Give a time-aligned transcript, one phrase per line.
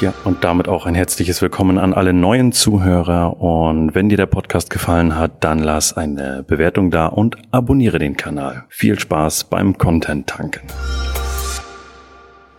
[0.00, 3.40] Ja, und damit auch ein herzliches Willkommen an alle neuen Zuhörer.
[3.40, 8.16] Und wenn dir der Podcast gefallen hat, dann lass eine Bewertung da und abonniere den
[8.16, 8.64] Kanal.
[8.68, 10.60] Viel Spaß beim Content tanken.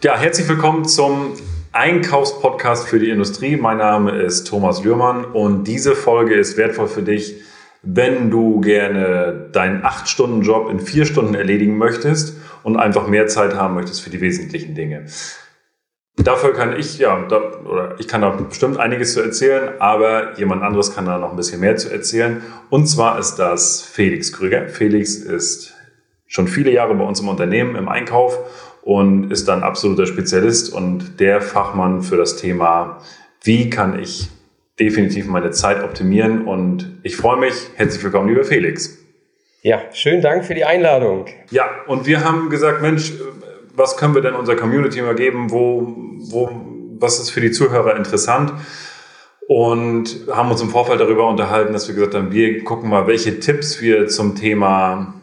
[0.04, 1.31] Ja, herzlich willkommen zum
[1.71, 3.55] Einkaufspodcast für die Industrie.
[3.55, 7.35] Mein Name ist Thomas Lührmann und diese Folge ist wertvoll für dich,
[7.83, 13.75] wenn du gerne deinen 8-Stunden-Job in 4 Stunden erledigen möchtest und einfach mehr Zeit haben
[13.75, 15.06] möchtest für die wesentlichen Dinge.
[16.23, 20.64] Dafür kann ich, ja, da, oder ich kann da bestimmt einiges zu erzählen, aber jemand
[20.64, 22.43] anderes kann da noch ein bisschen mehr zu erzählen.
[22.69, 24.68] Und zwar ist das Felix Krüger.
[24.68, 25.73] Felix ist
[26.28, 28.37] schon viele Jahre bei uns im Unternehmen im Einkauf
[28.82, 33.02] und ist dann absoluter Spezialist und der Fachmann für das Thema,
[33.44, 34.30] wie kann ich
[34.80, 36.45] definitiv meine Zeit optimieren.
[36.45, 37.53] Und ich freue mich.
[37.75, 38.97] Herzlich willkommen, lieber Felix.
[39.61, 41.25] Ja, schönen Dank für die Einladung.
[41.52, 43.14] Ja, und wir haben gesagt, Mensch,
[43.75, 46.50] was können wir denn unserer Community mal geben, wo, wo,
[47.00, 48.53] was ist für die Zuhörer interessant?
[49.48, 53.40] Und haben uns im Vorfeld darüber unterhalten, dass wir gesagt haben, wir gucken mal, welche
[53.40, 55.16] Tipps wir zum Thema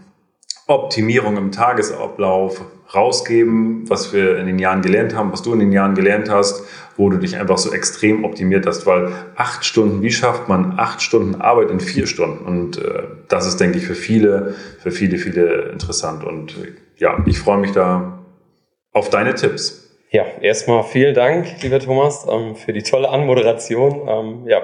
[0.67, 2.61] Optimierung im Tagesablauf
[2.93, 6.65] rausgeben, was wir in den Jahren gelernt haben, was du in den Jahren gelernt hast,
[6.97, 11.03] wo du dich einfach so extrem optimiert hast, weil acht Stunden, wie schafft man acht
[11.03, 12.45] Stunden Arbeit in vier Stunden?
[12.45, 16.25] Und äh, das ist, denke ich, für viele, für viele, viele interessant.
[16.25, 18.16] Und äh, ja, ich freue mich da
[18.97, 19.91] auf deine Tipps.
[20.11, 24.09] Ja, erstmal vielen Dank, lieber Thomas, ähm, für die tolle Anmoderation.
[24.09, 24.63] Ähm, ja.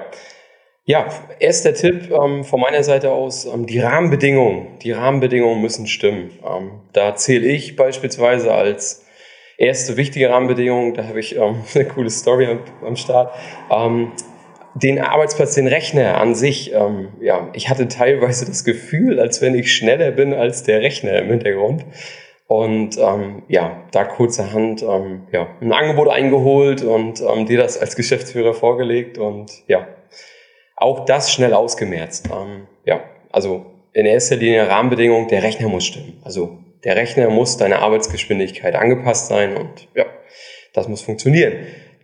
[0.85, 1.05] ja,
[1.39, 4.79] erster Tipp ähm, von meiner Seite aus, die Rahmenbedingungen.
[4.79, 6.31] Die Rahmenbedingungen müssen stimmen.
[6.93, 9.05] Da zähle ich beispielsweise als
[9.57, 11.39] erste wichtige Rahmenbedingung, da habe ich
[11.75, 13.35] eine coole Story am Start.
[14.73, 16.73] den Arbeitsplatz, den Rechner an sich,
[17.21, 21.29] ja, ich hatte teilweise das Gefühl, als wenn ich schneller bin als der Rechner im
[21.29, 21.85] Hintergrund.
[22.47, 27.95] Und ähm, ja, da kurzerhand ähm, ja, ein Angebot eingeholt und ähm, dir das als
[27.95, 29.87] Geschäftsführer vorgelegt und ja,
[30.75, 32.29] auch das schnell ausgemerzt.
[32.31, 33.01] Ähm, ja,
[33.31, 36.21] also in erster Linie Rahmenbedingung, der Rechner muss stimmen.
[36.23, 40.05] Also der Rechner muss deiner Arbeitsgeschwindigkeit angepasst sein und ja,
[40.73, 41.53] das muss funktionieren.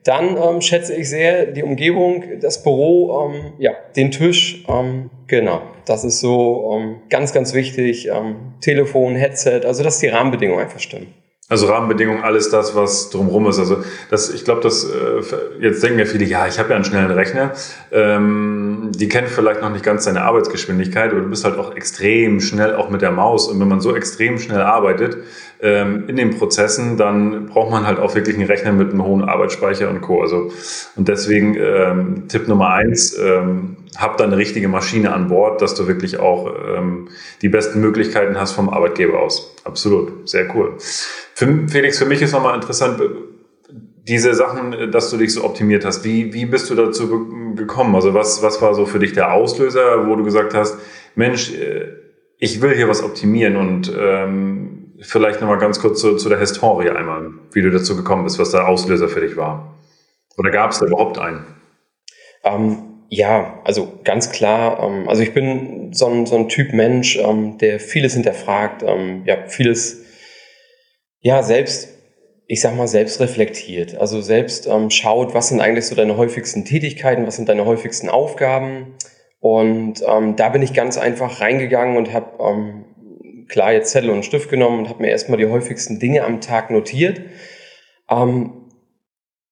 [0.10, 5.62] Dann ähm, schätze ich sehr die Umgebung, das Büro, ähm, ja, den Tisch, ähm, genau.
[5.86, 8.08] Das ist so ähm, ganz, ganz wichtig.
[8.08, 11.14] Ähm, Telefon, Headset, also dass die Rahmenbedingungen einfach stimmen.
[11.48, 13.60] Also Rahmenbedingungen, alles das, was drumherum ist.
[13.60, 15.22] Also das, ich glaube, das äh,
[15.62, 17.54] jetzt denken ja viele, ja, ich habe ja einen schnellen Rechner.
[17.92, 22.40] Ähm, die kennen vielleicht noch nicht ganz deine Arbeitsgeschwindigkeit, aber du bist halt auch extrem
[22.40, 23.48] schnell, auch mit der Maus.
[23.48, 25.18] Und wenn man so extrem schnell arbeitet
[25.62, 29.90] in den Prozessen, dann braucht man halt auch wirklich einen Rechner mit einem hohen Arbeitsspeicher
[29.90, 30.22] und Co.
[30.22, 30.52] Also
[30.96, 35.76] und deswegen ähm, Tipp Nummer eins: ähm, Hab da eine richtige Maschine an Bord, dass
[35.76, 37.10] du wirklich auch ähm,
[37.42, 39.54] die besten Möglichkeiten hast vom Arbeitgeber aus.
[39.66, 40.76] Absolut, sehr cool.
[40.78, 43.02] Für, Felix, für mich ist nochmal interessant,
[44.08, 46.04] diese Sachen, dass du dich so optimiert hast.
[46.04, 47.96] Wie, wie bist du dazu gekommen?
[47.96, 50.78] Also was, was war so für dich der Auslöser, wo du gesagt hast,
[51.16, 51.90] Mensch, äh,
[52.40, 56.90] ich will hier was optimieren und ähm, vielleicht nochmal ganz kurz zu, zu der Historie
[56.90, 59.76] einmal, wie du dazu gekommen bist, was der Auslöser für dich war.
[60.38, 61.46] Oder gab es da überhaupt einen?
[62.44, 62.78] Ähm,
[63.10, 64.82] ja, also ganz klar.
[64.84, 69.24] Ähm, also ich bin so ein, so ein Typ Mensch, ähm, der vieles hinterfragt, ähm,
[69.26, 70.06] ja, vieles
[71.22, 71.90] ja, selbst,
[72.48, 73.98] ich sag mal, selbst reflektiert.
[73.98, 78.10] Also selbst ähm, schaut, was sind eigentlich so deine häufigsten Tätigkeiten, was sind deine häufigsten
[78.10, 78.96] Aufgaben.
[79.40, 82.38] Und ähm, da bin ich ganz einfach reingegangen und habe
[83.50, 86.72] klar jetzt Zettel und Stift genommen und habe mir erstmal die häufigsten Dinge am Tag
[86.72, 87.22] notiert.
[88.10, 88.70] Ähm,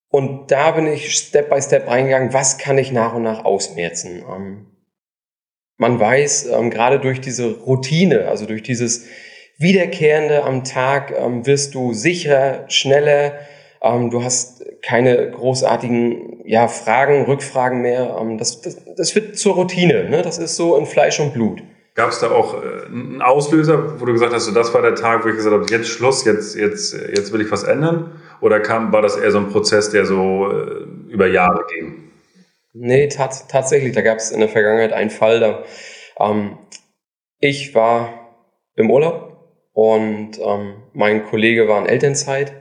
[0.10, 4.24] und da bin ich Step by Step reingegangen, was kann ich nach und nach ausmerzen.
[4.34, 4.68] Ähm,
[5.78, 9.06] man weiß, ähm, gerade durch diese Routine, also durch dieses
[9.58, 13.34] Wiederkehrende am Tag ähm, wirst du sicherer, schneller.
[13.82, 18.18] Ähm, du hast keine großartigen ja, Fragen, Rückfragen mehr.
[18.20, 20.10] Ähm, das, das, das wird zur Routine.
[20.10, 20.22] Ne?
[20.22, 21.62] Das ist so in Fleisch und Blut.
[21.98, 24.94] Gab es da auch äh, einen Auslöser, wo du gesagt hast, so, das war der
[24.94, 28.22] Tag, wo ich gesagt habe, jetzt Schluss, jetzt, jetzt, jetzt will ich was ändern?
[28.40, 32.12] Oder kam, war das eher so ein Prozess, der so äh, über Jahre ging?
[32.74, 33.94] Nee, tat, tatsächlich.
[33.94, 35.64] Da gab es in der Vergangenheit einen Fall, da
[36.20, 36.60] ähm,
[37.40, 38.14] ich war
[38.76, 42.54] im Urlaub und ähm, mein Kollege war in Elternzeit.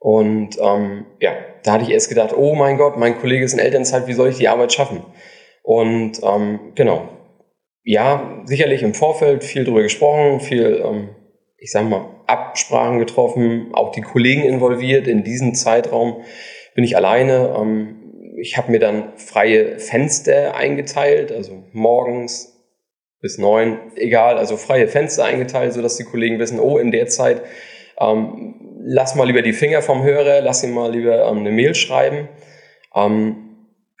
[0.00, 1.32] Und ähm, ja,
[1.64, 4.28] da hatte ich erst gedacht, oh mein Gott, mein Kollege ist in Elternzeit, wie soll
[4.28, 5.02] ich die Arbeit schaffen?
[5.62, 7.08] Und ähm, genau,
[7.86, 11.10] ja, sicherlich im Vorfeld viel drüber gesprochen, viel, ähm,
[11.56, 15.06] ich sag mal, Absprachen getroffen, auch die Kollegen involviert.
[15.06, 16.16] In diesem Zeitraum
[16.74, 17.54] bin ich alleine.
[17.56, 22.60] Ähm, ich habe mir dann freie Fenster eingeteilt, also morgens
[23.20, 27.40] bis neun, egal, also freie Fenster eingeteilt, sodass die Kollegen wissen, oh, in der Zeit
[28.00, 31.76] ähm, lass mal lieber die Finger vom Hörer, lass ihm mal lieber ähm, eine Mail
[31.76, 32.28] schreiben.
[32.96, 33.46] Ähm,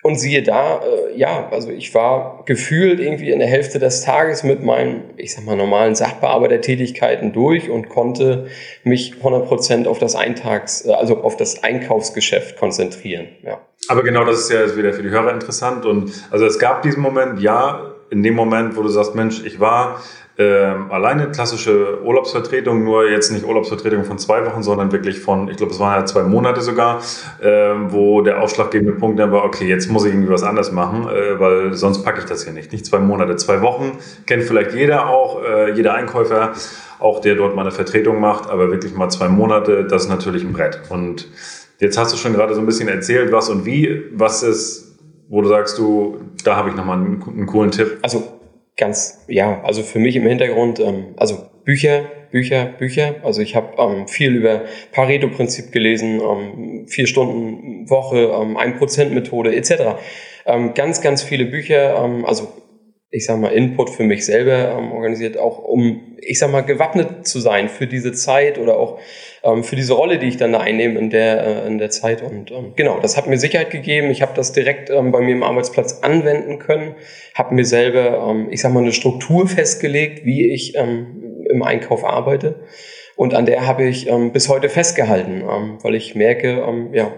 [0.02, 4.42] und siehe da, äh, ja, also ich war gefühlt irgendwie in der Hälfte des Tages
[4.42, 8.46] mit meinen, ich sag mal, normalen Sachbearbeitertätigkeiten durch und konnte
[8.84, 13.60] mich 100% auf das Eintags, äh, also auf das Einkaufsgeschäft konzentrieren, ja.
[13.88, 17.02] Aber genau das ist ja wieder für die Hörer interessant und also es gab diesen
[17.02, 20.00] Moment, ja, in dem Moment, wo du sagst, Mensch, ich war
[20.38, 25.56] ähm, alleine klassische Urlaubsvertretung, nur jetzt nicht Urlaubsvertretung von zwei Wochen, sondern wirklich von, ich
[25.56, 27.00] glaube, es waren ja zwei Monate sogar,
[27.42, 31.08] ähm, wo der ausschlaggebende Punkt dann war, okay, jetzt muss ich irgendwie was anders machen,
[31.08, 32.70] äh, weil sonst packe ich das hier nicht.
[32.70, 36.52] Nicht zwei Monate, zwei Wochen, kennt vielleicht jeder auch, äh, jeder Einkäufer,
[36.98, 40.44] auch der dort mal eine Vertretung macht, aber wirklich mal zwei Monate, das ist natürlich
[40.44, 40.82] ein Brett.
[40.90, 41.28] Und
[41.78, 44.85] jetzt hast du schon gerade so ein bisschen erzählt, was und wie, was ist,
[45.28, 47.98] wo du sagst, du, da habe ich nochmal einen, einen coolen Tipp.
[48.02, 48.22] Also
[48.76, 53.16] ganz, ja, also für mich im Hintergrund, ähm, also Bücher, Bücher, Bücher.
[53.22, 54.62] Also ich habe ähm, viel über
[54.92, 59.98] Pareto-Prinzip gelesen, ähm, vier Stunden Woche, ähm, 1%-Methode etc.
[60.44, 62.48] Ähm, ganz, ganz viele Bücher, ähm, also
[63.16, 67.26] ich sag mal, Input für mich selber ähm, organisiert, auch um, ich sag mal, gewappnet
[67.26, 68.98] zu sein für diese Zeit oder auch
[69.42, 72.20] ähm, für diese Rolle, die ich dann da einnehme in der, äh, in der Zeit.
[72.20, 74.10] Und ähm, genau, das hat mir Sicherheit gegeben.
[74.10, 76.94] Ich habe das direkt ähm, bei mir im Arbeitsplatz anwenden können,
[77.34, 82.04] habe mir selber, ähm, ich sag mal, eine Struktur festgelegt, wie ich ähm, im Einkauf
[82.04, 82.56] arbeite.
[83.16, 87.12] Und an der habe ich ähm, bis heute festgehalten, ähm, weil ich merke, ähm, ja,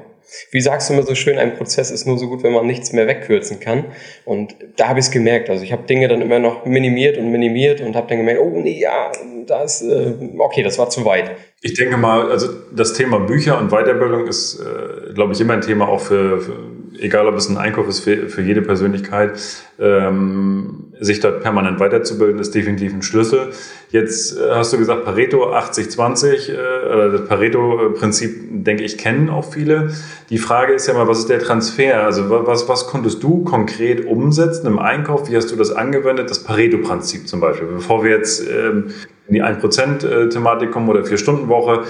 [0.51, 2.93] wie sagst du immer so schön, ein Prozess ist nur so gut, wenn man nichts
[2.93, 3.87] mehr wegkürzen kann.
[4.25, 5.51] Und da habe ich es gemerkt.
[5.51, 8.61] Also ich habe Dinge dann immer noch minimiert und minimiert und habe dann gemerkt, oh
[8.61, 9.11] nee, ja,
[9.47, 11.33] das, äh, okay, das war zu weit.
[11.61, 15.61] Ich denke mal, also das Thema Bücher und Weiterbildung ist, äh, glaube ich, immer ein
[15.61, 16.57] Thema auch für, für
[16.99, 19.41] egal ob es ein Einkauf ist für, für jede Persönlichkeit,
[19.79, 23.51] ähm, sich dort permanent weiterzubilden, ist definitiv ein Schlüssel.
[23.91, 29.91] Jetzt äh, hast du gesagt, Pareto 80-20, äh, das Pareto-Prinzip, denke ich, kennen auch viele.
[30.31, 32.05] Die Frage ist ja mal, was ist der Transfer?
[32.05, 35.31] Also was, was konntest du konkret umsetzen im Einkauf?
[35.31, 36.31] Wie hast du das angewendet?
[36.31, 37.69] Das Pareto-Prinzip zum Beispiel.
[37.69, 38.87] Bevor wir jetzt ähm,
[39.29, 41.85] in die 1%-Thematik kommen oder Vier-Stunden-Woche,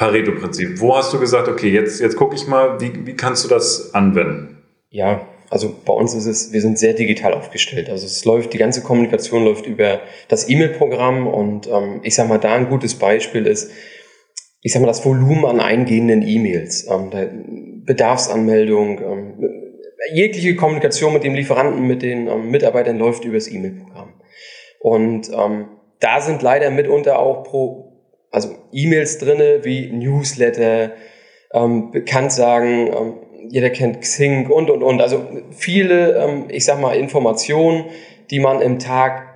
[0.00, 0.80] Pareto-Prinzip.
[0.80, 3.92] Wo hast du gesagt, okay, jetzt, jetzt gucke ich mal, wie, wie kannst du das
[3.92, 4.62] anwenden?
[4.88, 7.90] Ja, also bei uns ist es, wir sind sehr digital aufgestellt.
[7.90, 12.38] Also es läuft, die ganze Kommunikation läuft über das E-Mail-Programm und ähm, ich sage mal,
[12.38, 13.70] da ein gutes Beispiel ist,
[14.62, 19.50] ich sage mal, das Volumen an eingehenden E-Mails, ähm, Bedarfsanmeldung, ähm,
[20.14, 24.14] jegliche Kommunikation mit dem Lieferanten, mit den ähm, Mitarbeitern läuft über das E-Mail-Programm.
[24.80, 25.66] Und ähm,
[25.98, 27.89] da sind leider mitunter auch pro
[28.30, 30.92] also E-Mails drinne wie Newsletter,
[31.52, 33.14] ähm, Bekanntsagen, ähm,
[33.48, 35.00] jeder kennt Xing und und und.
[35.00, 37.86] Also viele, ähm, ich sag mal, Informationen,
[38.30, 39.26] die man im Tag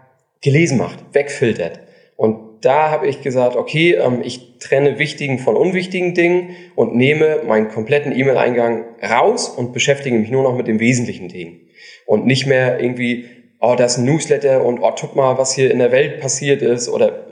[0.40, 1.80] gelesen macht, wegfiltert.
[2.16, 7.40] Und da habe ich gesagt, okay, ähm, ich trenne wichtigen von unwichtigen Dingen und nehme
[7.46, 11.60] meinen kompletten E-Mail-Eingang raus und beschäftige mich nur noch mit den wesentlichen Dingen.
[12.06, 13.26] Und nicht mehr irgendwie,
[13.60, 17.23] oh, das Newsletter und oh, guck mal, was hier in der Welt passiert ist oder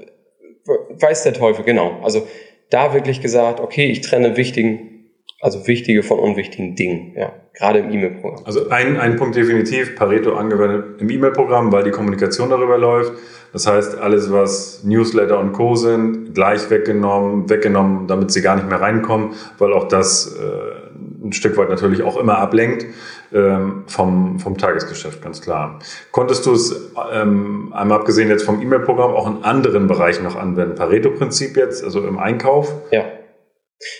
[0.66, 2.00] weiß der Teufel, genau.
[2.02, 2.26] Also
[2.70, 5.10] da wirklich gesagt, okay, ich trenne wichtigen,
[5.40, 8.44] also wichtige von unwichtigen Dingen, ja, gerade im E-Mail-Programm.
[8.44, 13.12] Also ein, ein Punkt definitiv, Pareto angewendet im E-Mail-Programm, weil die Kommunikation darüber läuft.
[13.52, 15.74] Das heißt, alles, was Newsletter und Co.
[15.74, 20.91] sind, gleich weggenommen, weggenommen, damit sie gar nicht mehr reinkommen, weil auch das äh,
[21.22, 22.86] ein Stück weit natürlich auch immer ablenkt
[23.32, 25.78] ähm, vom, vom Tagesgeschäft, ganz klar.
[26.10, 30.74] Konntest du es, ähm, einmal abgesehen jetzt vom E-Mail-Programm, auch in anderen Bereichen noch anwenden?
[30.74, 32.72] Pareto-Prinzip jetzt, also im Einkauf?
[32.90, 33.04] Ja.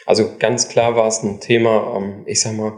[0.07, 2.75] Also ganz klar war es ein Thema, ähm, ich sag mal,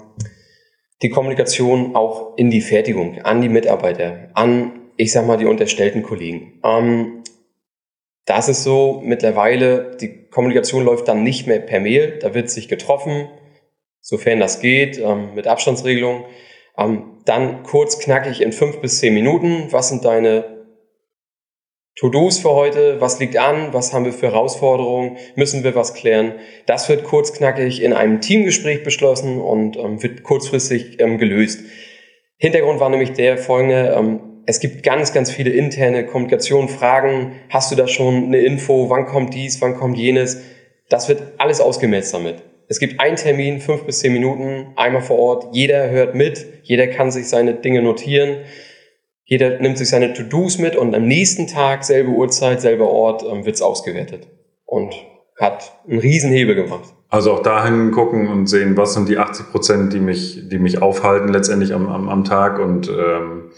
[1.02, 6.02] die Kommunikation auch in die Fertigung, an die Mitarbeiter, an, ich sag mal, die unterstellten
[6.02, 6.60] Kollegen.
[6.64, 7.22] Ähm,
[8.26, 12.68] das ist so, mittlerweile, die Kommunikation läuft dann nicht mehr per Mail, da wird sich
[12.68, 13.28] getroffen,
[14.04, 16.26] sofern das geht, ähm, mit Abstandsregelung.
[16.76, 19.68] Ähm, dann kurz knackig in fünf bis zehn Minuten.
[19.70, 20.66] Was sind deine
[21.96, 23.00] To-Dos für heute?
[23.00, 23.72] Was liegt an?
[23.72, 25.16] Was haben wir für Herausforderungen?
[25.36, 26.34] Müssen wir was klären?
[26.66, 31.60] Das wird kurz knackig in einem Teamgespräch beschlossen und ähm, wird kurzfristig ähm, gelöst.
[32.36, 37.40] Hintergrund war nämlich der folgende, ähm, es gibt ganz, ganz viele interne Kommunikation, Fragen.
[37.48, 38.90] Hast du da schon eine Info?
[38.90, 39.62] Wann kommt dies?
[39.62, 40.42] Wann kommt jenes?
[40.90, 42.42] Das wird alles ausgemerzt damit.
[42.68, 45.54] Es gibt einen Termin, fünf bis zehn Minuten, einmal vor Ort.
[45.54, 48.38] Jeder hört mit, jeder kann sich seine Dinge notieren.
[49.24, 53.46] Jeder nimmt sich seine To-Dos mit und am nächsten Tag, selbe Uhrzeit, selber Ort, ähm,
[53.46, 54.28] wird's ausgewertet.
[54.66, 54.94] Und
[55.38, 56.94] hat einen Riesenhebel gemacht.
[57.08, 60.82] Also auch dahin gucken und sehen, was sind die 80 Prozent, die mich, die mich
[60.82, 63.50] aufhalten letztendlich am, am, am Tag und ähm,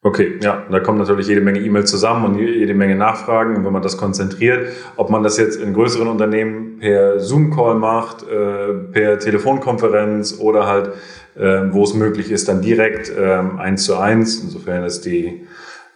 [0.00, 3.56] Okay, ja, da kommen natürlich jede Menge E-Mails zusammen und jede Menge Nachfragen.
[3.56, 8.22] Und wenn man das konzentriert, ob man das jetzt in größeren Unternehmen per Zoom-Call macht,
[8.22, 10.90] äh, per Telefonkonferenz oder halt,
[11.34, 15.46] äh, wo es möglich ist, dann direkt äh, eins zu eins, insofern es die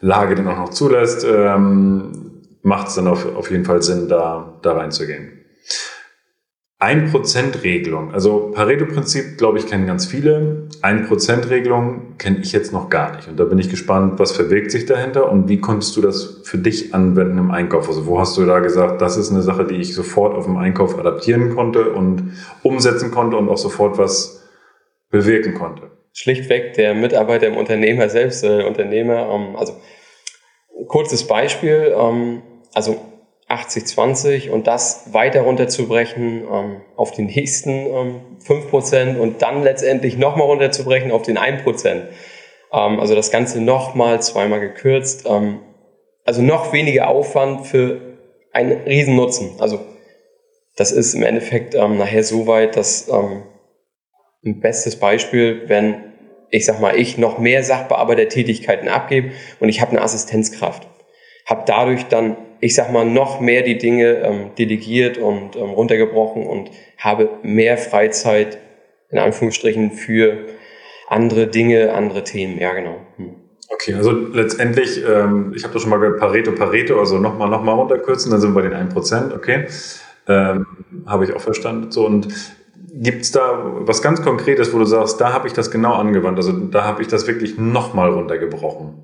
[0.01, 2.33] Lage dann auch noch zulässt, ähm,
[2.63, 5.42] macht es dann auf, auf jeden Fall Sinn, da, da reinzugehen.
[6.83, 8.13] 1%-Regelung.
[8.13, 10.67] Also Pareto-Prinzip, glaube ich, kennen ganz viele.
[10.83, 13.29] 1%-Regelung kenne ich jetzt noch gar nicht.
[13.29, 16.59] Und da bin ich gespannt, was verbirgt sich dahinter und wie konntest du das für
[16.59, 17.87] dich anwenden im Einkauf?
[17.87, 20.57] Also wo hast du da gesagt, das ist eine Sache, die ich sofort auf dem
[20.57, 24.43] Einkauf adaptieren konnte und umsetzen konnte und auch sofort was
[25.09, 25.83] bewirken konnte?
[26.13, 29.29] Schlichtweg der Mitarbeiter im Unternehmer selbst, äh, Unternehmer.
[29.31, 29.81] Ähm, also
[30.89, 31.95] kurzes Beispiel.
[31.97, 32.43] Ähm,
[32.75, 33.12] also
[33.53, 40.47] 80-20 und das weiter runterzubrechen ähm, auf die nächsten ähm, 5% und dann letztendlich nochmal
[40.47, 41.87] runterzubrechen auf den 1%.
[42.73, 45.27] Ähm, also das Ganze nochmal zweimal gekürzt.
[45.29, 45.61] Ähm,
[46.25, 48.01] also noch weniger Aufwand für
[48.53, 49.57] einen riesen Nutzen.
[49.59, 49.81] Also
[50.77, 53.43] das ist im Endeffekt ähm, nachher so weit, dass ähm,
[54.45, 56.13] ein bestes Beispiel, wenn
[56.53, 60.87] ich sag mal, ich noch mehr Sachbearbeitertätigkeiten abgebe und ich habe eine Assistenzkraft,
[61.47, 66.47] habe dadurch dann ich sag mal, noch mehr die Dinge ähm, delegiert und ähm, runtergebrochen
[66.47, 68.57] und habe mehr Freizeit,
[69.11, 70.39] in Anführungsstrichen, für
[71.09, 72.61] andere Dinge, andere Themen.
[72.61, 72.99] Ja, genau.
[73.17, 73.35] Hm.
[73.69, 77.75] Okay, also letztendlich, ähm, ich habe das schon mal gehört, Pareto, Pareto, also nochmal, nochmal
[77.75, 79.67] runterkürzen, dann sind wir bei den 1%, okay.
[80.29, 80.67] Ähm,
[81.05, 81.91] habe ich auch verstanden.
[81.91, 82.29] So, und
[82.93, 86.39] gibt es da was ganz Konkretes, wo du sagst, da habe ich das genau angewandt,
[86.39, 89.03] also da habe ich das wirklich nochmal runtergebrochen?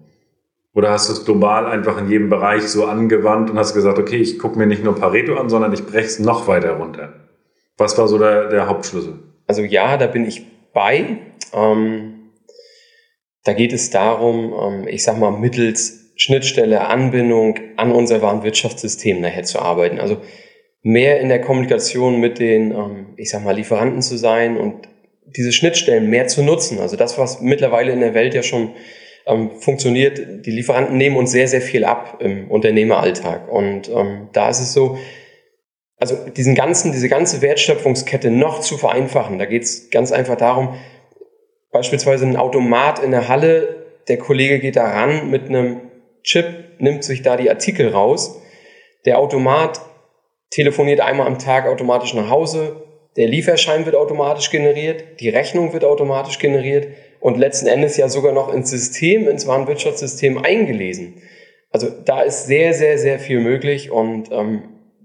[0.79, 4.19] Oder hast du es global einfach in jedem Bereich so angewandt und hast gesagt, okay,
[4.19, 7.15] ich gucke mir nicht nur Pareto an, sondern ich breche es noch weiter runter?
[7.77, 9.15] Was war so der, der Hauptschlüssel?
[9.49, 11.17] Also ja, da bin ich bei.
[11.53, 12.31] Ähm,
[13.43, 19.43] da geht es darum, ähm, ich sag mal, mittels Schnittstelle, Anbindung an unser Warenwirtschaftssystem nachher
[19.43, 19.99] zu arbeiten.
[19.99, 20.19] Also
[20.83, 24.89] mehr in der Kommunikation mit den, ähm, ich sag mal, Lieferanten zu sein und
[25.27, 26.79] diese Schnittstellen mehr zu nutzen.
[26.79, 28.75] Also das, was mittlerweile in der Welt ja schon
[29.29, 33.49] ähm, funktioniert, die Lieferanten nehmen uns sehr, sehr viel ab im Unternehmeralltag.
[33.51, 34.99] Und ähm, da ist es so,
[35.99, 39.39] also diesen ganzen, diese ganze Wertschöpfungskette noch zu vereinfachen.
[39.39, 40.75] Da geht es ganz einfach darum,
[41.71, 45.83] beispielsweise ein Automat in der Halle, der Kollege geht da ran mit einem
[46.23, 46.47] Chip,
[46.79, 48.41] nimmt sich da die Artikel raus.
[49.05, 49.81] Der Automat
[50.51, 52.85] telefoniert einmal am Tag automatisch nach Hause,
[53.17, 56.87] der Lieferschein wird automatisch generiert, die Rechnung wird automatisch generiert
[57.21, 61.23] und letzten Endes ja sogar noch ins System, ins Warenwirtschaftssystem eingelesen.
[61.71, 64.63] Also da ist sehr, sehr, sehr viel möglich und ähm,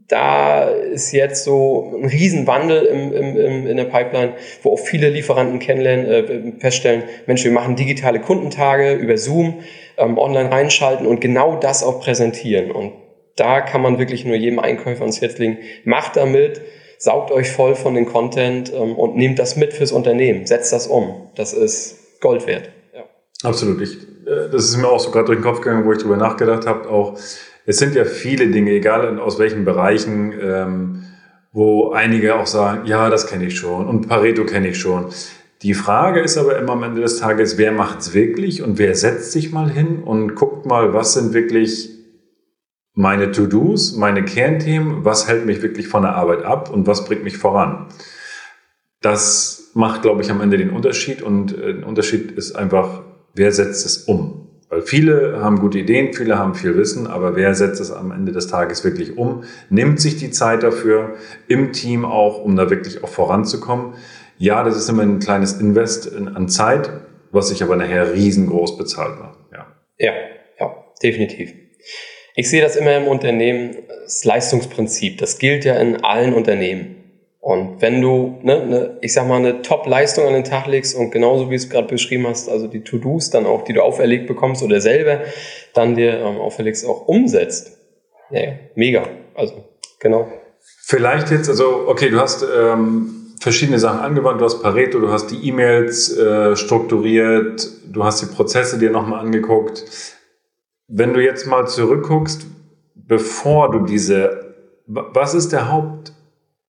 [0.08, 5.10] da ist jetzt so ein Riesenwandel im, im, im, in der Pipeline, wo auch viele
[5.10, 9.62] Lieferanten kennenlernen, äh, feststellen, Mensch, wir machen digitale Kundentage über Zoom,
[9.98, 12.72] ähm, online reinschalten und genau das auch präsentieren.
[12.72, 12.94] Und
[13.36, 16.62] da kann man wirklich nur jedem Einkäufer ans Herz legen, macht damit,
[16.98, 20.88] saugt euch voll von den Content ähm, und nehmt das mit fürs Unternehmen, setzt das
[20.88, 21.30] um.
[21.36, 22.72] Das ist Gold wert.
[22.96, 23.04] Ja.
[23.44, 23.82] Absolut.
[23.82, 26.18] Ich, äh, das ist mir auch so gerade durch den Kopf gegangen, wo ich darüber
[26.18, 26.90] nachgedacht habe.
[26.90, 27.20] Auch
[27.66, 31.04] es sind ja viele Dinge, egal aus welchen Bereichen, ähm,
[31.52, 35.08] wo einige auch sagen, ja, das kenne ich schon und Pareto kenne ich schon.
[35.62, 38.96] Die Frage ist aber immer am Ende des Tages, wer macht es wirklich und wer
[38.96, 41.90] setzt sich mal hin und guckt mal, was sind wirklich
[42.96, 47.24] meine To-Dos, meine Kernthemen, was hält mich wirklich von der Arbeit ab und was bringt
[47.24, 47.88] mich voran.
[49.02, 51.22] Das macht, glaube ich, am Ende den Unterschied.
[51.22, 53.02] Und äh, ein Unterschied ist einfach,
[53.34, 54.48] wer setzt es um?
[54.70, 58.32] Weil viele haben gute Ideen, viele haben viel Wissen, aber wer setzt es am Ende
[58.32, 59.44] des Tages wirklich um?
[59.70, 61.14] Nimmt sich die Zeit dafür,
[61.48, 63.94] im Team auch, um da wirklich auch voranzukommen?
[64.40, 66.90] Ja, das ist immer ein kleines Invest an Zeit,
[67.32, 69.38] was sich aber nachher riesengroß bezahlt macht.
[69.52, 69.68] Ja,
[70.00, 70.14] ja,
[70.60, 71.54] ja definitiv.
[72.36, 77.03] Ich sehe das immer im Unternehmen, das Leistungsprinzip, das gilt ja in allen Unternehmen.
[77.44, 81.12] Und wenn du, ne, ne, ich sag mal, eine Top-Leistung an den Tag legst und
[81.12, 84.28] genauso wie du es gerade beschrieben hast, also die To-Dos dann auch, die du auferlegt
[84.28, 85.20] bekommst oder selber
[85.74, 87.78] dann dir ähm, auferlegst, auch umsetzt.
[88.32, 89.04] Ja, mega.
[89.36, 89.56] Also,
[90.00, 90.32] genau.
[90.86, 95.28] Vielleicht jetzt, also, okay, du hast ähm, verschiedene Sachen angewandt, du hast Pareto, du hast
[95.28, 99.84] die E-Mails äh, strukturiert, du hast die Prozesse dir nochmal angeguckt.
[100.88, 102.46] Wenn du jetzt mal zurückguckst,
[102.96, 104.56] bevor du diese,
[104.88, 106.14] was ist der Haupt,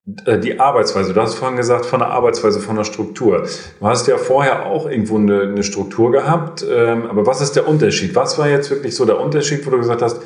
[0.06, 1.14] die Arbeitsweise.
[1.14, 3.46] Du hast vorhin gesagt, von der Arbeitsweise, von der Struktur.
[3.80, 7.66] Du hast ja vorher auch irgendwo eine, eine Struktur gehabt, ähm, aber was ist der
[7.66, 8.14] Unterschied?
[8.14, 10.20] Was war jetzt wirklich so der Unterschied, wo du gesagt hast,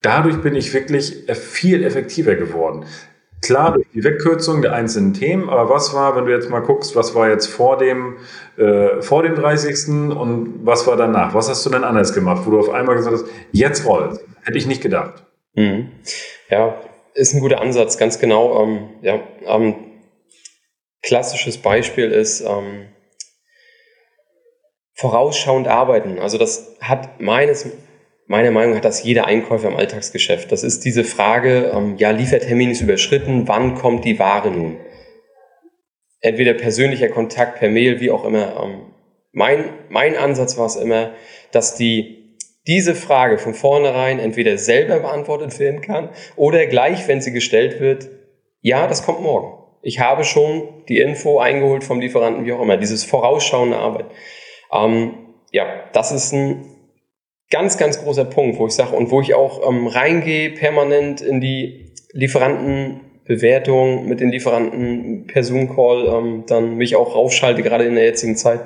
[0.00, 2.86] dadurch bin ich wirklich viel effektiver geworden?
[3.42, 6.96] Klar, durch die Wegkürzung der einzelnen Themen, aber was war, wenn du jetzt mal guckst,
[6.96, 8.16] was war jetzt vor dem,
[8.56, 10.16] äh, vor dem 30.
[10.16, 11.34] und was war danach?
[11.34, 14.20] Was hast du denn anders gemacht, wo du auf einmal gesagt hast, jetzt rollt?
[14.44, 15.26] Hätte ich nicht gedacht.
[15.54, 15.90] Mhm.
[16.48, 16.74] Ja,
[17.14, 18.62] ist ein guter Ansatz, ganz genau.
[18.62, 19.74] Ähm, ja, ähm,
[21.02, 22.88] klassisches Beispiel ist ähm,
[24.94, 26.18] vorausschauend arbeiten.
[26.18, 27.66] Also das hat meines
[28.26, 30.50] Meiner Meinung nach hat das jeder Einkäufer im Alltagsgeschäft.
[30.50, 34.78] Das ist diese Frage, ähm, ja, Liefertermin ist überschritten, wann kommt die Ware nun?
[36.20, 38.62] Entweder persönlicher Kontakt per Mail, wie auch immer.
[38.62, 38.80] Ähm,
[39.32, 41.10] mein, mein Ansatz war es immer,
[41.52, 42.23] dass die,
[42.66, 48.08] diese Frage von vornherein entweder selber beantwortet werden kann oder gleich, wenn sie gestellt wird,
[48.60, 49.62] ja, das kommt morgen.
[49.82, 54.06] Ich habe schon die Info eingeholt vom Lieferanten, wie auch immer, dieses vorausschauende Arbeit.
[54.72, 55.14] Ähm,
[55.52, 56.64] ja, das ist ein
[57.50, 61.42] ganz, ganz großer Punkt, wo ich sage und wo ich auch ähm, reingehe permanent in
[61.42, 68.04] die Lieferantenbewertung mit den Lieferanten per Zoom-Call, ähm, dann mich auch raufschalte, gerade in der
[68.04, 68.60] jetzigen Zeit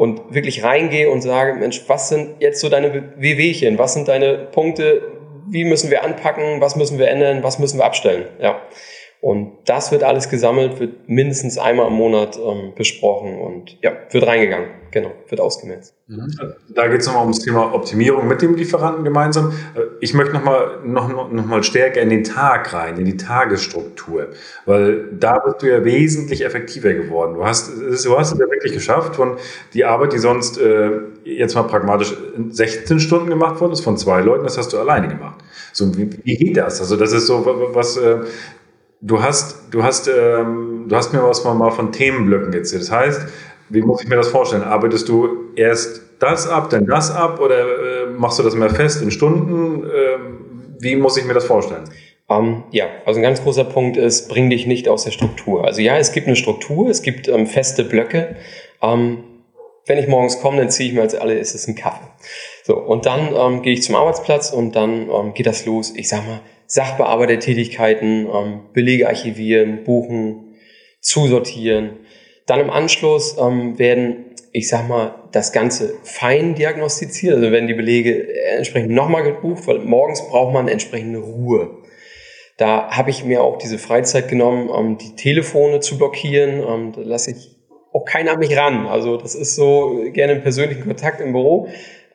[0.00, 4.48] und wirklich reingehe und sage, Mensch, was sind jetzt so deine Wehwehchen, was sind deine
[4.50, 5.02] Punkte,
[5.46, 8.62] wie müssen wir anpacken, was müssen wir ändern, was müssen wir abstellen, ja.
[9.20, 14.26] Und das wird alles gesammelt, wird mindestens einmal im Monat ähm, besprochen und ja, wird
[14.26, 14.68] reingegangen.
[14.92, 15.94] Genau, wird ausgemerzt.
[16.08, 16.34] Mhm.
[16.74, 19.52] Da geht es nochmal ums Thema Optimierung mit dem Lieferanten gemeinsam.
[19.76, 24.28] Äh, ich möchte nochmal noch, noch mal stärker in den Tag rein, in die Tagesstruktur,
[24.64, 27.34] weil da bist du ja wesentlich effektiver geworden.
[27.34, 29.36] Du hast, du hast es ja wirklich geschafft, von
[29.74, 30.90] die Arbeit, die sonst äh,
[31.24, 34.78] jetzt mal pragmatisch in 16 Stunden gemacht worden ist, von zwei Leuten, das hast du
[34.78, 35.38] alleine gemacht.
[35.72, 36.80] So, wie, wie geht das?
[36.80, 38.20] Also das ist so was, äh,
[39.02, 42.82] Du hast, du hast, ähm, du hast mir was mal von Themenblöcken erzählt.
[42.82, 43.20] Das heißt,
[43.70, 44.62] wie muss ich mir das vorstellen?
[44.62, 49.00] Arbeitest du erst das ab, dann das ab oder äh, machst du das mehr fest
[49.00, 49.84] in Stunden?
[49.84, 51.84] Ähm, wie muss ich mir das vorstellen?
[52.26, 55.64] Um, ähm, ja, also ein ganz großer Punkt ist, bring dich nicht aus der Struktur.
[55.64, 58.36] Also ja, es gibt eine Struktur, es gibt ähm, feste Blöcke.
[58.82, 59.24] Ähm,
[59.86, 62.06] wenn ich morgens komme, dann ziehe ich mir als allererstes einen Kaffee.
[62.64, 65.92] So, und dann ähm, gehe ich zum Arbeitsplatz und dann ähm, geht das los.
[65.96, 66.40] Ich sag mal,
[66.70, 70.54] Sachbearbeitertätigkeiten, ähm, Belege archivieren, buchen,
[71.00, 71.98] zusortieren.
[72.46, 77.34] Dann im Anschluss ähm, werden, ich sag mal, das Ganze fein diagnostiziert.
[77.34, 81.78] Also werden die Belege entsprechend nochmal gebucht, weil morgens braucht man entsprechende Ruhe.
[82.56, 86.62] Da habe ich mir auch diese Freizeit genommen, um die Telefone zu blockieren.
[86.62, 87.56] Ähm, da lasse ich
[87.92, 88.86] auch keiner an mich ran.
[88.86, 91.66] Also das ist so gerne im persönlichen Kontakt im Büro.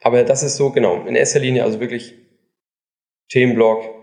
[0.02, 2.13] Aber das ist so, genau, in erster Linie also wirklich
[3.30, 3.94] Themenblock,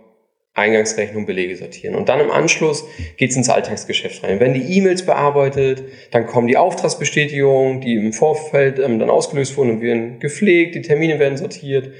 [0.55, 1.95] Eingangsrechnung, Belege sortieren.
[1.95, 2.85] Und dann im Anschluss
[3.17, 4.39] geht's ins Alltagsgeschäft rein.
[4.39, 9.71] Wenn die E-Mails bearbeitet, dann kommen die Auftragsbestätigungen, die im Vorfeld ähm, dann ausgelöst wurden
[9.71, 11.95] und werden gepflegt, die Termine werden sortiert.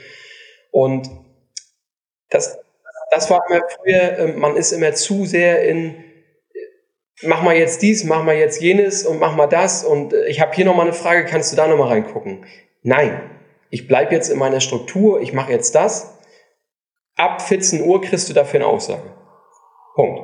[0.71, 1.09] Und
[2.29, 2.59] das,
[3.11, 5.95] das war immer früher, äh, man ist immer zu sehr in,
[7.23, 10.43] mach mal jetzt dies, mach mal jetzt jenes und mach mal das und äh, ich
[10.43, 12.45] habe hier nochmal eine Frage, kannst du da nochmal reingucken?
[12.83, 13.19] Nein,
[13.71, 16.12] ich bleibe jetzt in meiner Struktur, ich mache jetzt das
[17.23, 19.03] ab 14 Uhr kriegst du dafür eine Aussage.
[19.95, 20.21] Punkt.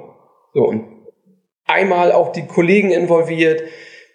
[0.53, 0.85] So, und
[1.65, 3.63] einmal auch die Kollegen involviert.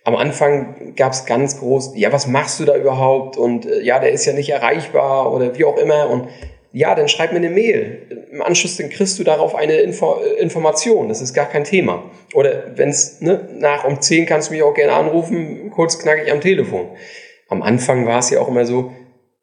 [0.03, 3.37] Am Anfang gab es ganz groß, ja, was machst du da überhaupt?
[3.37, 6.09] Und äh, ja, der ist ja nicht erreichbar oder wie auch immer.
[6.09, 6.27] Und
[6.73, 8.27] ja, dann schreib mir eine Mail.
[8.31, 11.07] Im Anschluss dann kriegst du darauf eine Info Information.
[11.07, 12.03] Das ist gar kein Thema.
[12.33, 16.29] Oder wenn es ne, nach um 10 kannst du mich auch gerne anrufen, kurz knackig
[16.29, 16.89] am Telefon.
[17.47, 18.91] Am Anfang war es ja auch immer so,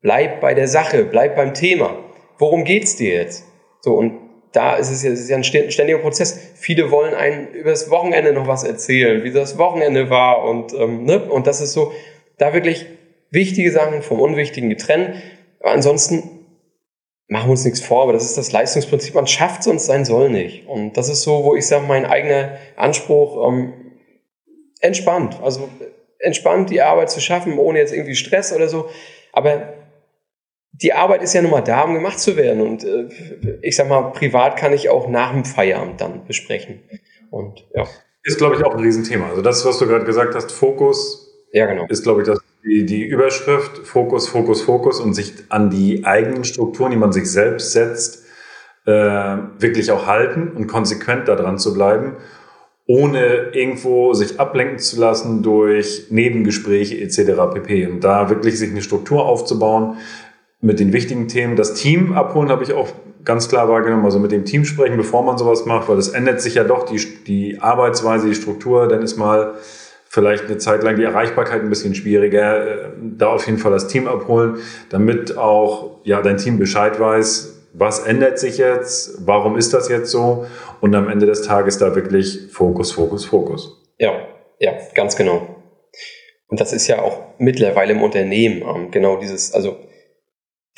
[0.03, 1.97] bleib bei der Sache, bleib beim Thema
[2.41, 3.45] worum geht's dir jetzt?
[3.81, 4.19] So, und
[4.53, 6.39] da ist es ja, es ist ja ein ständiger Prozess.
[6.55, 11.05] Viele wollen einen über das Wochenende noch was erzählen, wie das Wochenende war und, ähm,
[11.05, 11.25] ne?
[11.31, 11.93] und das ist so,
[12.39, 12.87] da wirklich
[13.31, 15.23] wichtige Sachen vom Unwichtigen getrennt.
[15.61, 16.41] Aber ansonsten
[17.29, 19.15] machen wir uns nichts vor, aber das ist das Leistungsprinzip.
[19.15, 20.67] Man schafft sonst sein soll nicht.
[20.67, 23.73] Und das ist so, wo ich sage, mein eigener Anspruch, ähm,
[24.81, 25.39] entspannt.
[25.43, 25.69] Also
[26.19, 28.89] entspannt die Arbeit zu schaffen, ohne jetzt irgendwie Stress oder so.
[29.33, 29.75] Aber
[30.83, 32.63] die Arbeit ist ja nun mal da, um gemacht zu werden.
[32.63, 33.09] Und äh,
[33.63, 36.81] ich sag mal, privat kann ich auch nach dem Feierabend dann besprechen.
[37.31, 37.87] Und ja.
[38.23, 39.29] Ist, glaube ich, auch ein Riesenthema.
[39.29, 41.87] Also das, was du gerade gesagt hast, Fokus, ja, genau.
[41.89, 46.45] ist, glaube ich, das, die, die Überschrift, Fokus, Fokus, Fokus und sich an die eigenen
[46.45, 48.27] Strukturen, die man sich selbst setzt,
[48.87, 52.17] äh, wirklich auch halten und konsequent daran zu bleiben,
[52.87, 57.55] ohne irgendwo sich ablenken zu lassen durch Nebengespräche etc.
[57.55, 57.87] pp.
[57.87, 59.97] Und da wirklich sich eine Struktur aufzubauen,
[60.61, 61.57] mit den wichtigen Themen.
[61.57, 62.89] Das Team abholen habe ich auch
[63.25, 66.41] ganz klar wahrgenommen, also mit dem Team sprechen, bevor man sowas macht, weil es ändert
[66.41, 69.55] sich ja doch die, die Arbeitsweise, die Struktur, dann ist mal
[70.09, 72.67] vielleicht eine Zeit lang die Erreichbarkeit ein bisschen schwieriger.
[72.67, 74.57] Äh, da auf jeden Fall das Team abholen,
[74.91, 79.27] damit auch ja dein Team Bescheid weiß, Was ändert sich jetzt?
[79.27, 80.47] Warum ist das jetzt so?
[80.81, 83.81] Und am Ende des Tages da wirklich Fokus, Fokus, Fokus.
[83.97, 84.13] Ja,
[84.59, 85.55] ja, ganz genau.
[86.49, 89.77] Und das ist ja auch mittlerweile im Unternehmen ähm, genau dieses, also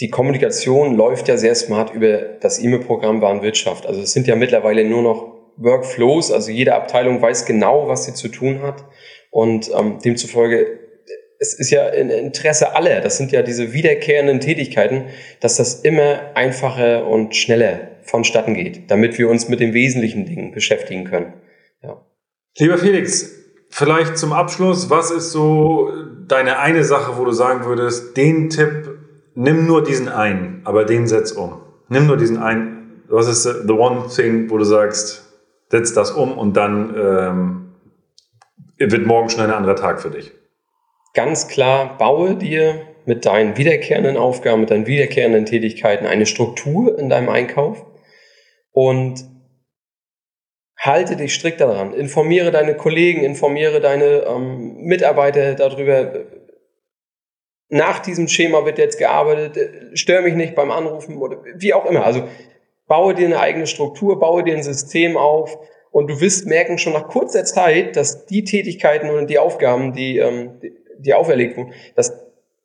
[0.01, 3.87] die Kommunikation läuft ja sehr smart über das E-Mail-Programm Warenwirtschaft.
[3.87, 8.15] Also es sind ja mittlerweile nur noch Workflows, also jede Abteilung weiß genau, was sie
[8.15, 8.85] zu tun hat.
[9.31, 10.79] Und ähm, demzufolge,
[11.39, 15.07] es ist ja in Interesse aller, das sind ja diese wiederkehrenden Tätigkeiten,
[15.41, 20.53] dass das immer einfacher und schneller vonstatten geht, damit wir uns mit den wesentlichen Dingen
[20.53, 21.35] beschäftigen können.
[21.83, 22.05] Ja.
[22.59, 23.31] Lieber Felix,
[23.71, 25.91] vielleicht zum Abschluss, was ist so
[26.29, 28.91] deine eine Sache, wo du sagen würdest, den Tipp,
[29.35, 31.61] nimm nur diesen einen, aber den setz um.
[31.89, 33.03] Nimm nur diesen einen.
[33.09, 35.23] Was ist the one thing, wo du sagst,
[35.69, 37.63] setz das um und dann ähm,
[38.79, 40.33] wird morgen schon ein anderer Tag für dich.
[41.15, 47.09] Ganz klar, baue dir mit deinen wiederkehrenden Aufgaben, mit deinen wiederkehrenden Tätigkeiten eine Struktur in
[47.09, 47.85] deinem Einkauf
[48.71, 49.25] und
[50.79, 51.95] halte dich strikt daran.
[51.95, 56.13] Informiere deine Kollegen, informiere deine ähm, Mitarbeiter darüber.
[57.73, 62.05] Nach diesem Schema wird jetzt gearbeitet, stör mich nicht beim Anrufen oder wie auch immer.
[62.05, 62.25] Also
[62.87, 65.57] baue dir eine eigene Struktur, baue dir ein System auf
[65.91, 70.19] und du wirst merken schon nach kurzer Zeit, dass die Tätigkeiten und die Aufgaben, die
[70.19, 70.61] ähm,
[70.99, 72.13] die auferlegt wurden, dass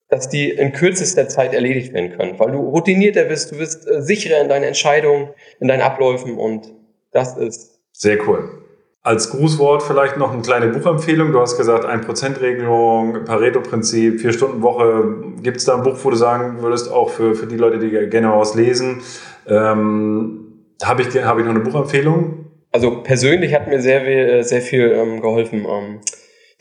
[0.09, 4.01] dass die in kürzester Zeit erledigt werden können, weil du routinierter bist, du wirst äh,
[4.01, 5.29] sicherer in deinen Entscheidungen,
[5.61, 6.73] in deinen Abläufen und
[7.11, 8.66] das ist sehr cool.
[9.07, 11.31] Als Grußwort vielleicht noch eine kleine Buchempfehlung.
[11.31, 15.23] Du hast gesagt, 1%-Regelung, Pareto-Prinzip, Vier-Stunden-Woche.
[15.41, 17.89] Gibt es da ein Buch, wo du sagen würdest, auch für, für die Leute, die
[18.09, 19.01] gerne was lesen,
[19.47, 22.47] ähm, habe ich, hab ich noch eine Buchempfehlung?
[22.73, 26.01] Also persönlich hat mir sehr, äh, sehr viel ähm, geholfen ähm,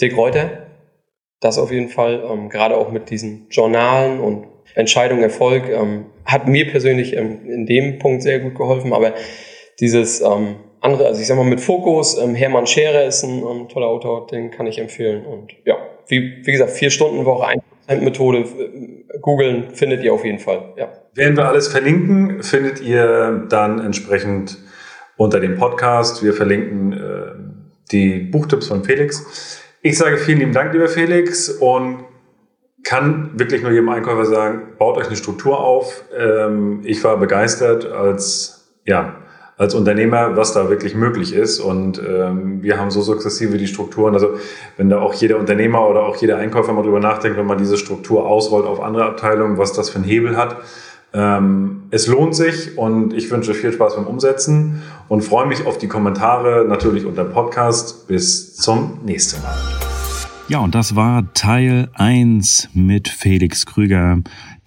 [0.00, 0.68] Dick Reuter.
[1.40, 6.46] Das auf jeden Fall, ähm, gerade auch mit diesen Journalen und Entscheidung, Erfolg, ähm, hat
[6.46, 8.92] mir persönlich ähm, in dem Punkt sehr gut geholfen.
[8.92, 9.14] Aber
[9.80, 13.68] dieses ähm, andere, also ich sag mal mit Fokus, ähm, Hermann Scherer ist ein ähm,
[13.68, 15.26] toller Autor, den kann ich empfehlen.
[15.26, 15.76] Und ja,
[16.08, 20.72] wie, wie gesagt, vier Stunden Woche, 1% Methode, äh, googeln findet ihr auf jeden Fall.
[20.76, 20.88] Ja.
[21.14, 24.58] Werden wir alles verlinken, findet ihr dann entsprechend
[25.16, 26.22] unter dem Podcast.
[26.22, 29.62] Wir verlinken äh, die Buchtipps von Felix.
[29.82, 32.04] Ich sage vielen lieben Dank, lieber Felix, und
[32.84, 36.04] kann wirklich nur jedem Einkäufer sagen, baut euch eine Struktur auf.
[36.16, 39.16] Ähm, ich war begeistert als, ja,
[39.58, 41.60] als Unternehmer, was da wirklich möglich ist.
[41.60, 44.14] Und ähm, wir haben so sukzessive die Strukturen.
[44.14, 44.34] Also
[44.76, 47.78] wenn da auch jeder Unternehmer oder auch jeder Einkäufer mal drüber nachdenkt, wenn man diese
[47.78, 50.58] Struktur ausrollt auf andere Abteilungen, was das für einen Hebel hat,
[51.14, 55.78] ähm, es lohnt sich und ich wünsche viel Spaß beim Umsetzen und freue mich auf
[55.78, 58.06] die Kommentare natürlich unter Podcast.
[58.08, 59.54] Bis zum nächsten Mal.
[60.48, 64.18] Ja, und das war Teil 1 mit Felix Krüger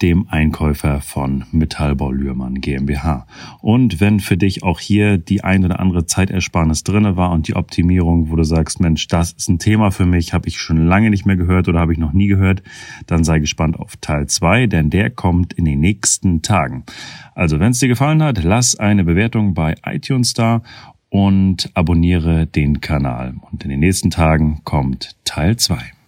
[0.01, 3.27] dem Einkäufer von Metallbau Lührmann GmbH.
[3.61, 7.55] Und wenn für dich auch hier die ein oder andere Zeitersparnis drinne war und die
[7.55, 11.09] Optimierung, wo du sagst, Mensch, das ist ein Thema für mich, habe ich schon lange
[11.09, 12.63] nicht mehr gehört oder habe ich noch nie gehört,
[13.07, 16.83] dann sei gespannt auf Teil 2, denn der kommt in den nächsten Tagen.
[17.35, 20.61] Also, wenn es dir gefallen hat, lass eine Bewertung bei iTunes da
[21.09, 23.35] und abonniere den Kanal.
[23.51, 25.98] Und in den nächsten Tagen kommt Teil 2.